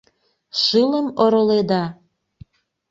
[0.61, 1.83] —Шылым ороледа...